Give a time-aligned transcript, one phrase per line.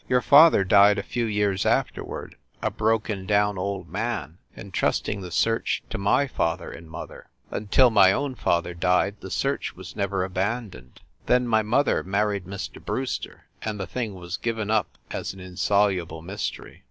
[0.09, 5.83] Your father died a few years afterward, a broken down old man, entrusting the search
[5.91, 7.27] to my father and mother.
[7.51, 11.01] Until my own father died the search was never abandoned.
[11.27, 12.83] Then my mother married Mr.
[12.83, 16.79] Brewster, and the thing was given up as an in soluble mystery.